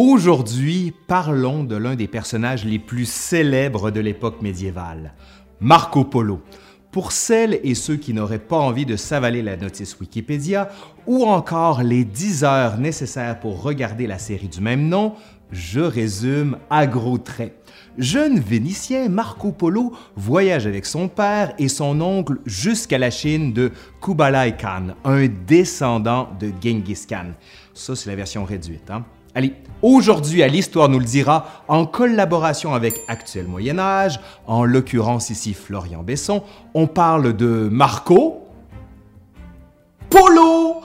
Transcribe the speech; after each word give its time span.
Aujourd'hui, 0.00 0.94
parlons 1.08 1.64
de 1.64 1.74
l'un 1.74 1.96
des 1.96 2.06
personnages 2.06 2.64
les 2.64 2.78
plus 2.78 3.04
célèbres 3.04 3.90
de 3.90 3.98
l'époque 3.98 4.40
médiévale, 4.42 5.12
Marco 5.58 6.04
Polo. 6.04 6.40
Pour 6.92 7.10
celles 7.10 7.58
et 7.64 7.74
ceux 7.74 7.96
qui 7.96 8.14
n'auraient 8.14 8.38
pas 8.38 8.58
envie 8.58 8.86
de 8.86 8.94
s'avaler 8.94 9.42
la 9.42 9.56
notice 9.56 9.98
Wikipédia 9.98 10.68
ou 11.08 11.24
encore 11.24 11.82
les 11.82 12.04
10 12.04 12.44
heures 12.44 12.78
nécessaires 12.78 13.40
pour 13.40 13.60
regarder 13.60 14.06
la 14.06 14.20
série 14.20 14.46
du 14.46 14.60
même 14.60 14.88
nom, 14.88 15.14
je 15.50 15.80
résume 15.80 16.58
à 16.70 16.86
gros 16.86 17.18
traits. 17.18 17.60
Jeune 17.98 18.38
Vénitien, 18.38 19.08
Marco 19.08 19.50
Polo 19.50 19.92
voyage 20.14 20.68
avec 20.68 20.86
son 20.86 21.08
père 21.08 21.54
et 21.58 21.66
son 21.66 22.00
oncle 22.00 22.38
jusqu'à 22.46 22.98
la 22.98 23.10
Chine 23.10 23.52
de 23.52 23.72
Kublai 24.00 24.54
Khan, 24.56 24.94
un 25.04 25.26
descendant 25.26 26.28
de 26.38 26.52
Genghis 26.62 27.04
Khan. 27.08 27.32
Ça, 27.74 27.96
c'est 27.96 28.08
la 28.08 28.14
version 28.14 28.44
réduite. 28.44 28.92
Hein? 28.92 29.04
Allez, 29.38 29.54
aujourd'hui 29.82 30.42
à 30.42 30.48
l'Histoire 30.48 30.88
nous 30.88 30.98
le 30.98 31.04
dira, 31.04 31.62
en 31.68 31.86
collaboration 31.86 32.74
avec 32.74 33.02
Actuel 33.06 33.46
Moyen 33.46 33.78
Âge, 33.78 34.18
en 34.48 34.64
l'occurrence 34.64 35.30
ici 35.30 35.54
Florian 35.54 36.02
Besson, 36.02 36.42
on 36.74 36.88
parle 36.88 37.36
de 37.36 37.68
Marco 37.70 38.48
Polo! 40.10 40.82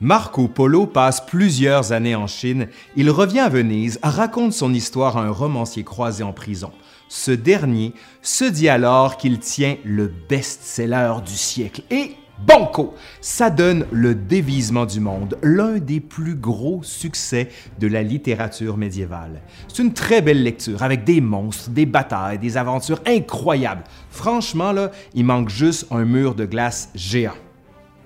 Marco 0.00 0.48
Polo 0.48 0.86
passe 0.86 1.24
plusieurs 1.24 1.92
années 1.92 2.14
en 2.14 2.26
Chine. 2.26 2.68
Il 2.94 3.10
revient 3.10 3.40
à 3.40 3.48
Venise, 3.48 3.98
raconte 4.02 4.52
son 4.52 4.74
histoire 4.74 5.16
à 5.16 5.22
un 5.22 5.30
romancier 5.30 5.82
croisé 5.82 6.22
en 6.22 6.34
prison. 6.34 6.70
Ce 7.08 7.30
dernier 7.30 7.94
se 8.22 8.44
dit 8.44 8.68
alors 8.68 9.16
qu'il 9.16 9.38
tient 9.38 9.76
le 9.84 10.12
best-seller 10.28 11.14
du 11.24 11.34
siècle 11.34 11.82
et 11.90 12.16
Banco, 12.46 12.94
ça 13.20 13.48
donne 13.48 13.86
Le 13.92 14.14
dévisement 14.14 14.86
du 14.86 14.98
monde, 14.98 15.38
l'un 15.42 15.78
des 15.78 16.00
plus 16.00 16.34
gros 16.34 16.82
succès 16.82 17.48
de 17.78 17.86
la 17.86 18.02
littérature 18.02 18.76
médiévale. 18.76 19.40
C'est 19.68 19.82
une 19.82 19.92
très 19.92 20.20
belle 20.20 20.42
lecture 20.42 20.82
avec 20.82 21.04
des 21.04 21.20
monstres, 21.20 21.70
des 21.70 21.86
batailles, 21.86 22.38
des 22.38 22.56
aventures 22.56 23.00
incroyables. 23.06 23.84
Franchement, 24.10 24.72
là, 24.72 24.90
il 25.14 25.24
manque 25.24 25.48
juste 25.48 25.86
un 25.92 26.04
mur 26.04 26.34
de 26.34 26.44
glace 26.44 26.90
géant. 26.94 27.34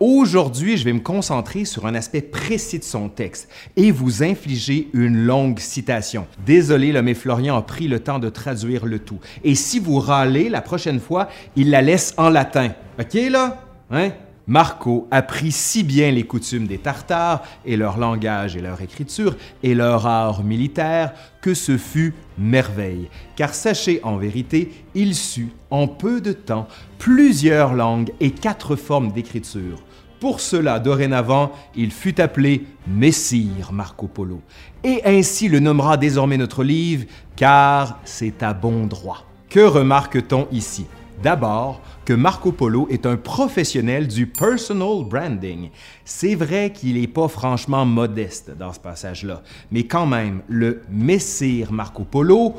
Aujourd'hui, 0.01 0.77
je 0.77 0.85
vais 0.85 0.93
me 0.93 1.01
concentrer 1.01 1.65
sur 1.65 1.85
un 1.85 1.95
aspect 1.97 2.21
précis 2.21 2.79
de 2.79 2.85
son 2.85 3.09
texte 3.09 3.49
et 3.77 3.91
vous 3.91 4.23
infliger 4.23 4.89
une 4.93 5.25
longue 5.25 5.59
citation. 5.59 6.27
Désolé, 6.47 6.93
là, 6.93 7.03
mais 7.03 7.15
Florian 7.15 7.57
a 7.57 7.63
pris 7.63 7.89
le 7.89 7.99
temps 7.99 8.21
de 8.21 8.29
traduire 8.29 8.87
le 8.87 9.01
tout. 9.01 9.19
Et 9.43 9.57
si 9.57 9.81
vous 9.81 9.99
râlez 9.99 10.49
la 10.51 10.61
prochaine 10.61 11.01
fois, 11.01 11.29
il 11.57 11.71
la 11.71 11.83
laisse 11.83 12.15
en 12.17 12.31
latin. 12.31 12.71
OK, 13.01 13.15
là? 13.29 13.61
Hein? 13.91 14.11
Marco 14.49 15.07
apprit 15.11 15.53
si 15.53 15.85
bien 15.85 16.11
les 16.11 16.25
coutumes 16.25 16.67
des 16.67 16.79
Tartares 16.79 17.43
et 17.67 17.77
leur 17.77 17.99
langage 17.99 18.57
et 18.57 18.63
leur 18.63 18.81
écriture 18.81 19.37
et 19.63 19.75
leur 19.75 20.07
art 20.07 20.43
militaire 20.43 21.13
que 21.43 21.53
ce 21.53 21.77
fut 21.77 22.15
merveille. 22.39 23.11
Car 23.37 23.53
sachez 23.53 24.01
en 24.03 24.17
vérité, 24.17 24.73
il 24.95 25.15
sut 25.15 25.51
en 25.71 25.87
peu 25.87 26.23
de 26.23 26.33
temps 26.33 26.67
plusieurs 26.99 27.75
langues 27.75 28.11
et 28.21 28.31
quatre 28.31 28.75
formes 28.75 29.13
d'écriture. 29.13 29.83
Pour 30.19 30.41
cela, 30.41 30.81
dorénavant, 30.81 31.53
il 31.77 31.93
fut 31.93 32.19
appelé 32.19 32.65
Messire 32.87 33.71
Marco 33.71 34.07
Polo. 34.07 34.41
Et 34.83 35.03
ainsi 35.05 35.49
le 35.49 35.61
nommera 35.61 35.99
désormais 35.99 36.39
notre 36.39 36.65
livre, 36.65 37.05
car 37.37 38.01
c'est 38.05 38.43
à 38.43 38.55
bon 38.55 38.87
droit. 38.87 39.27
Que 39.51 39.61
remarque-t-on 39.61 40.49
ici? 40.51 40.87
D'abord, 41.23 41.81
que 42.09 42.15
Marco 42.15 42.53
Polo 42.53 42.89
est 42.89 43.05
un 43.05 43.19
professionnel 43.19 44.09
du 44.09 44.27
personal 44.27 45.05
branding. 45.05 45.69
C'est 46.07 46.37
vrai 46.37 46.73
qu'il 46.73 46.99
n'est 46.99 47.07
pas 47.07 47.29
franchement 47.29 47.85
modeste 47.85 48.51
dans 48.59 48.73
ce 48.73 48.81
passage-là, 48.81 49.43
mais 49.71 49.83
quand 49.83 50.07
même, 50.07 50.41
le 50.49 50.81
Messire 50.89 51.71
Marco 51.71 52.05
Polo, 52.05 52.55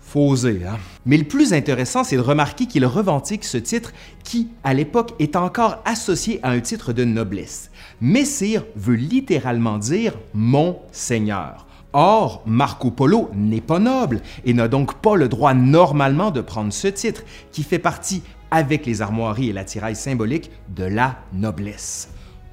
faut 0.00 0.34
hein? 0.34 0.78
Mais 1.04 1.16
le 1.16 1.22
plus 1.22 1.52
intéressant, 1.52 2.02
c'est 2.02 2.16
de 2.16 2.20
remarquer 2.20 2.66
qu'il 2.66 2.84
revendique 2.86 3.44
ce 3.44 3.58
titre 3.58 3.92
qui, 4.24 4.48
à 4.64 4.74
l'époque, 4.74 5.14
est 5.20 5.36
encore 5.36 5.80
associé 5.84 6.40
à 6.42 6.50
un 6.50 6.58
titre 6.58 6.92
de 6.92 7.04
noblesse. 7.04 7.70
Messire 8.00 8.64
veut 8.74 8.96
littéralement 8.96 9.78
dire 9.78 10.14
mon 10.34 10.80
seigneur. 10.90 11.66
Or, 11.92 12.42
Marco 12.44 12.90
Polo 12.90 13.30
n'est 13.32 13.62
pas 13.62 13.78
noble 13.78 14.20
et 14.44 14.52
n'a 14.52 14.68
donc 14.68 15.00
pas 15.00 15.16
le 15.16 15.28
droit 15.28 15.54
normalement 15.54 16.30
de 16.30 16.42
prendre 16.42 16.70
ce 16.70 16.88
titre, 16.88 17.22
qui 17.52 17.62
fait 17.62 17.78
partie, 17.78 18.22
avec 18.50 18.86
les 18.86 19.02
armoiries 19.02 19.50
et 19.50 19.52
l'attirail 19.52 19.96
symbolique, 19.96 20.50
de 20.68 20.84
la 20.84 21.18
noblesse. 21.32 22.08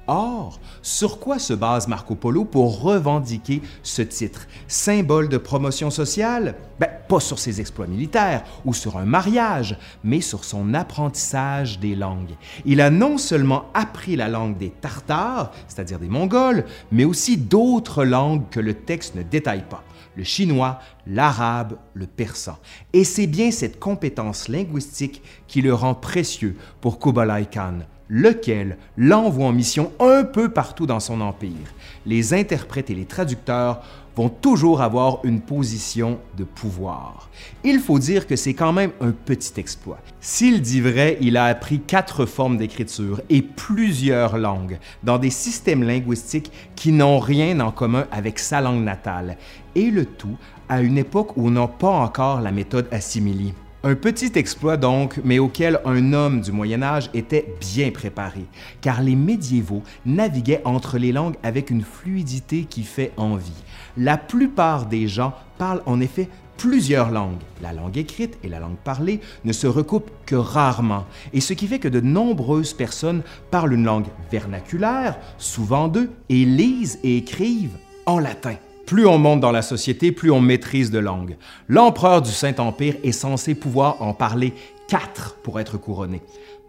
Or, 0.06 0.60
sur 0.82 1.18
quoi 1.18 1.38
se 1.38 1.54
base 1.54 1.88
Marco 1.88 2.14
Polo 2.14 2.44
pour 2.44 2.82
revendiquer 2.82 3.62
ce 3.82 4.02
titre? 4.02 4.46
Symbole 4.68 5.28
de 5.28 5.38
promotion 5.38 5.90
sociale? 5.90 6.56
Ben, 6.78 6.90
pas 7.08 7.20
sur 7.20 7.38
ses 7.38 7.60
exploits 7.60 7.86
militaires 7.86 8.44
ou 8.64 8.74
sur 8.74 8.98
un 8.98 9.04
mariage, 9.04 9.78
mais 10.02 10.20
sur 10.20 10.44
son 10.44 10.74
apprentissage 10.74 11.78
des 11.78 11.94
langues. 11.94 12.34
Il 12.66 12.80
a 12.80 12.90
non 12.90 13.16
seulement 13.16 13.66
appris 13.72 14.16
la 14.16 14.28
langue 14.28 14.58
des 14.58 14.70
Tartares, 14.70 15.52
c'est-à-dire 15.68 15.98
des 15.98 16.08
Mongols, 16.08 16.64
mais 16.92 17.04
aussi 17.04 17.36
d'autres 17.36 18.04
langues 18.04 18.48
que 18.50 18.60
le 18.60 18.74
texte 18.74 19.14
ne 19.14 19.22
détaille 19.22 19.64
pas 19.68 19.82
le 20.16 20.24
chinois, 20.24 20.78
l'arabe, 21.06 21.76
le 21.92 22.06
persan. 22.06 22.56
Et 22.92 23.04
c'est 23.04 23.26
bien 23.26 23.50
cette 23.50 23.80
compétence 23.80 24.48
linguistique 24.48 25.22
qui 25.46 25.62
le 25.62 25.74
rend 25.74 25.94
précieux 25.94 26.56
pour 26.80 26.98
Kublai 26.98 27.46
Khan, 27.52 27.80
lequel 28.08 28.76
l'envoie 28.96 29.46
en 29.46 29.52
mission 29.52 29.92
un 30.00 30.24
peu 30.24 30.48
partout 30.48 30.86
dans 30.86 31.00
son 31.00 31.20
empire. 31.20 31.74
Les 32.06 32.34
interprètes 32.34 32.90
et 32.90 32.94
les 32.94 33.06
traducteurs 33.06 33.82
vont 34.16 34.28
toujours 34.28 34.80
avoir 34.80 35.18
une 35.24 35.40
position 35.40 36.18
de 36.36 36.44
pouvoir. 36.44 37.28
Il 37.64 37.80
faut 37.80 37.98
dire 37.98 38.26
que 38.26 38.36
c'est 38.36 38.54
quand 38.54 38.72
même 38.72 38.92
un 39.00 39.10
petit 39.10 39.58
exploit. 39.58 39.98
S'il 40.20 40.62
dit 40.62 40.80
vrai, 40.80 41.18
il 41.20 41.36
a 41.36 41.46
appris 41.46 41.80
quatre 41.80 42.26
formes 42.26 42.56
d'écriture 42.56 43.20
et 43.28 43.42
plusieurs 43.42 44.38
langues 44.38 44.78
dans 45.02 45.18
des 45.18 45.30
systèmes 45.30 45.82
linguistiques 45.82 46.52
qui 46.76 46.92
n'ont 46.92 47.18
rien 47.18 47.58
en 47.60 47.72
commun 47.72 48.06
avec 48.12 48.38
sa 48.38 48.60
langue 48.60 48.84
natale, 48.84 49.36
et 49.74 49.90
le 49.90 50.06
tout 50.06 50.36
à 50.68 50.80
une 50.80 50.98
époque 50.98 51.36
où 51.36 51.48
on 51.48 51.50
n'a 51.50 51.66
pas 51.66 51.90
encore 51.90 52.40
la 52.40 52.52
méthode 52.52 52.86
assimilée. 52.92 53.54
Un 53.86 53.96
petit 53.96 54.32
exploit 54.36 54.78
donc, 54.78 55.20
mais 55.24 55.38
auquel 55.38 55.78
un 55.84 56.14
homme 56.14 56.40
du 56.40 56.52
Moyen 56.52 56.82
Âge 56.82 57.10
était 57.12 57.54
bien 57.60 57.90
préparé, 57.90 58.46
car 58.80 59.02
les 59.02 59.14
médiévaux 59.14 59.82
naviguaient 60.06 60.62
entre 60.64 60.96
les 60.96 61.12
langues 61.12 61.36
avec 61.42 61.68
une 61.68 61.82
fluidité 61.82 62.64
qui 62.64 62.82
fait 62.82 63.12
envie. 63.18 63.62
La 63.98 64.16
plupart 64.16 64.86
des 64.86 65.06
gens 65.06 65.34
parlent 65.58 65.82
en 65.84 66.00
effet 66.00 66.30
plusieurs 66.56 67.10
langues. 67.10 67.42
La 67.60 67.74
langue 67.74 67.98
écrite 67.98 68.38
et 68.42 68.48
la 68.48 68.58
langue 68.58 68.78
parlée 68.82 69.20
ne 69.44 69.52
se 69.52 69.66
recoupent 69.66 70.10
que 70.24 70.34
rarement, 70.34 71.04
et 71.34 71.42
ce 71.42 71.52
qui 71.52 71.66
fait 71.66 71.78
que 71.78 71.88
de 71.88 72.00
nombreuses 72.00 72.72
personnes 72.72 73.20
parlent 73.50 73.74
une 73.74 73.84
langue 73.84 74.08
vernaculaire, 74.32 75.18
souvent 75.36 75.88
deux, 75.88 76.10
et 76.30 76.46
lisent 76.46 77.00
et 77.04 77.18
écrivent 77.18 77.76
en 78.06 78.18
latin. 78.18 78.56
Plus 78.86 79.06
on 79.06 79.18
monte 79.18 79.40
dans 79.40 79.52
la 79.52 79.62
société, 79.62 80.12
plus 80.12 80.30
on 80.30 80.40
maîtrise 80.40 80.90
de 80.90 80.98
langues. 80.98 81.36
L'empereur 81.68 82.20
du 82.20 82.30
Saint-Empire 82.30 82.96
est 83.02 83.12
censé 83.12 83.54
pouvoir 83.54 84.02
en 84.02 84.12
parler 84.12 84.52
quatre 84.88 85.36
pour 85.42 85.58
être 85.58 85.78
couronné. 85.78 86.20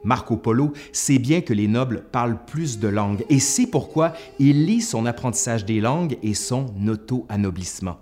Marco 0.06 0.38
Polo 0.38 0.72
sait 0.94 1.20
bien 1.20 1.42
que 1.42 1.54
les 1.54 1.68
nobles 1.68 2.04
parlent 2.12 2.38
plus 2.46 2.80
de 2.80 2.88
langues 2.88 3.26
et 3.30 3.40
c'est 3.40 3.68
pourquoi 3.68 4.14
il 4.40 4.66
lit 4.66 4.82
son 4.82 5.06
apprentissage 5.06 5.66
des 5.66 5.82
langues 5.82 6.18
et 6.24 6.36
son 6.36 6.68
auto-anoblissement. 6.88 7.98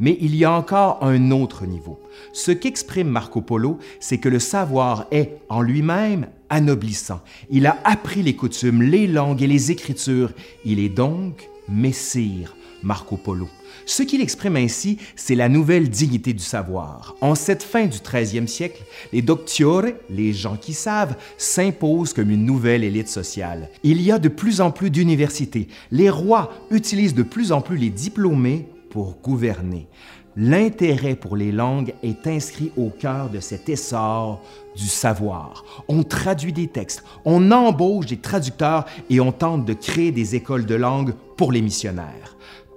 Mais 0.00 0.18
il 0.20 0.34
y 0.34 0.44
a 0.44 0.52
encore 0.52 0.98
un 1.02 1.30
autre 1.30 1.64
niveau. 1.64 2.00
Ce 2.32 2.50
qu'exprime 2.50 3.08
Marco 3.08 3.40
Polo, 3.40 3.78
c'est 4.00 4.18
que 4.18 4.28
le 4.28 4.40
savoir 4.40 5.06
est 5.12 5.38
en 5.48 5.62
lui-même 5.62 6.26
anoblissant. 6.50 7.20
Il 7.48 7.66
a 7.66 7.78
appris 7.84 8.22
les 8.22 8.34
coutumes, 8.34 8.82
les 8.82 9.06
langues 9.06 9.42
et 9.42 9.46
les 9.46 9.70
écritures. 9.70 10.32
Il 10.64 10.80
est 10.80 10.88
donc 10.88 11.48
messire, 11.68 12.56
Marco 12.84 13.16
Polo. 13.16 13.48
Ce 13.86 14.02
qu'il 14.02 14.20
exprime 14.20 14.56
ainsi, 14.56 14.98
c'est 15.16 15.34
la 15.34 15.48
nouvelle 15.48 15.88
dignité 15.88 16.32
du 16.32 16.42
savoir. 16.42 17.16
En 17.20 17.34
cette 17.34 17.62
fin 17.62 17.86
du 17.86 17.98
13e 17.98 18.46
siècle, 18.46 18.82
les 19.12 19.22
doctiores, 19.22 19.84
les 20.10 20.32
gens 20.32 20.56
qui 20.56 20.74
savent, 20.74 21.16
s'imposent 21.36 22.12
comme 22.12 22.30
une 22.30 22.44
nouvelle 22.44 22.84
élite 22.84 23.08
sociale. 23.08 23.70
Il 23.82 24.00
y 24.00 24.12
a 24.12 24.18
de 24.18 24.28
plus 24.28 24.60
en 24.60 24.70
plus 24.70 24.90
d'universités. 24.90 25.68
Les 25.90 26.10
rois 26.10 26.52
utilisent 26.70 27.14
de 27.14 27.22
plus 27.22 27.52
en 27.52 27.60
plus 27.60 27.76
les 27.76 27.90
diplômés 27.90 28.68
pour 28.90 29.18
gouverner. 29.22 29.88
L'intérêt 30.36 31.14
pour 31.14 31.36
les 31.36 31.52
langues 31.52 31.94
est 32.02 32.26
inscrit 32.26 32.72
au 32.76 32.90
cœur 32.90 33.30
de 33.30 33.38
cet 33.38 33.68
essor 33.68 34.42
du 34.76 34.86
savoir. 34.86 35.64
On 35.86 36.02
traduit 36.02 36.52
des 36.52 36.66
textes, 36.66 37.04
on 37.24 37.52
embauche 37.52 38.06
des 38.06 38.16
traducteurs 38.16 38.84
et 39.10 39.20
on 39.20 39.30
tente 39.30 39.64
de 39.64 39.74
créer 39.74 40.10
des 40.10 40.34
écoles 40.34 40.66
de 40.66 40.74
langue 40.74 41.14
pour 41.36 41.52
les 41.52 41.62
missionnaires 41.62 42.34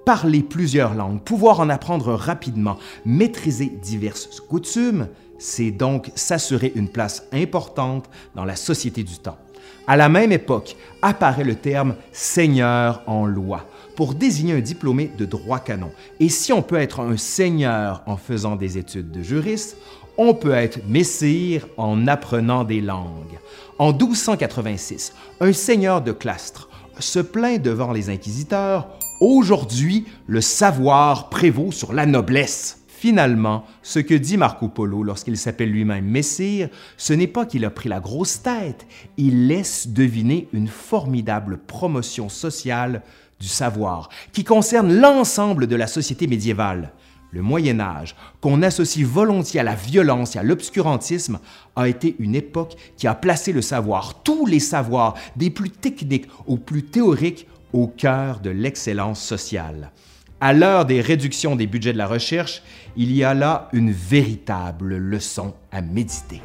parler 0.08 0.42
plusieurs 0.42 0.94
langues, 0.94 1.20
pouvoir 1.20 1.60
en 1.60 1.68
apprendre 1.68 2.14
rapidement, 2.14 2.78
maîtriser 3.06 3.66
diverses 3.66 4.40
coutumes, 4.40 5.10
c'est 5.38 5.70
donc 5.70 6.12
s'assurer 6.16 6.72
une 6.76 6.88
place 6.88 7.28
importante 7.34 8.10
dans 8.34 8.46
la 8.46 8.56
société 8.56 9.04
du 9.04 9.18
temps. 9.18 9.38
À 9.86 9.98
la 9.98 10.08
même 10.08 10.32
époque 10.32 10.78
apparaît 11.02 11.44
le 11.44 11.56
terme 11.56 11.96
seigneur 12.14 13.04
en 13.06 13.26
loi 13.26 13.66
pour 13.98 14.14
désigner 14.14 14.54
un 14.54 14.62
diplômé 14.62 15.12
de 15.18 15.26
droit 15.26 15.60
canon. 15.60 15.92
Et 16.22 16.30
si 16.30 16.54
on 16.54 16.62
peut 16.62 16.80
être 16.80 17.02
un 17.02 17.18
seigneur 17.18 18.02
en 18.06 18.16
faisant 18.16 18.56
des 18.56 18.78
études 18.78 19.12
de 19.12 19.22
juriste, 19.22 19.76
on 20.18 20.34
peut 20.34 20.54
être 20.54 20.80
messire 20.88 21.68
en 21.76 22.08
apprenant 22.08 22.64
des 22.64 22.80
langues. 22.80 23.40
En 23.78 23.92
1286, 23.92 25.12
un 25.42 25.52
seigneur 25.52 26.02
de 26.02 26.14
Clastres 26.14 26.70
se 27.00 27.20
plaint 27.20 27.62
devant 27.62 27.92
les 27.92 28.10
inquisiteurs 28.10 28.88
Aujourd'hui, 29.20 30.06
le 30.28 30.42
savoir 30.42 31.30
prévaut 31.30 31.72
sur 31.72 31.92
la 31.92 32.06
noblesse. 32.06 32.84
Finalement, 32.88 33.66
ce 33.82 33.98
que 33.98 34.14
dit 34.14 34.38
Marco 34.38 34.70
Polo 34.70 35.02
lorsqu'il 35.02 35.38
s'appelle 35.38 35.72
lui-même 35.72 36.06
Messire, 36.06 36.70
ce 36.98 37.14
n'est 37.14 37.28
pas 37.28 37.48
qu'il 37.48 37.66
a 37.66 37.72
pris 37.72 37.90
la 37.90 38.00
grosse 38.00 38.44
tête, 38.44 38.86
il 39.18 39.48
laisse 39.48 39.88
deviner 39.88 40.48
une 40.54 40.68
formidable 40.68 41.58
promotion 41.58 42.30
sociale 42.30 43.02
du 43.40 43.48
savoir 43.48 44.10
qui 44.34 44.44
concerne 44.44 44.94
l'ensemble 44.94 45.66
de 45.66 45.76
la 45.76 45.88
société 45.88 46.28
médiévale. 46.28 46.92
Le 47.32 47.42
Moyen 47.42 47.80
Âge, 47.80 48.16
qu'on 48.42 48.62
associe 48.62 49.06
volontiers 49.06 49.60
à 49.60 49.64
la 49.64 49.76
violence 49.76 50.36
et 50.36 50.40
à 50.40 50.44
l'obscurantisme, 50.44 51.40
a 51.76 51.88
été 51.88 52.16
une 52.20 52.36
époque 52.36 52.76
qui 52.96 53.08
a 53.08 53.16
placé 53.16 53.52
le 53.52 53.62
savoir, 53.62 54.24
tous 54.24 54.46
les 54.46 54.60
savoirs, 54.60 55.16
des 55.36 55.50
plus 55.50 55.70
techniques 55.70 56.28
aux 56.46 56.58
plus 56.58 56.84
théoriques, 56.84 57.48
au 57.74 57.88
cœur 57.88 58.40
de 58.40 58.50
l'excellence 58.50 59.22
sociale. 59.22 59.92
À 60.40 60.54
l'heure 60.54 60.86
des 60.86 61.02
réductions 61.02 61.56
des 61.56 61.68
budgets 61.68 61.94
de 61.94 61.98
la 61.98 62.08
recherche, 62.08 62.62
il 62.96 63.12
y 63.12 63.24
a 63.24 63.34
là 63.34 63.70
une 63.74 63.92
véritable 63.92 64.96
leçon 64.98 65.54
à 65.72 65.82
méditer. 65.82 66.42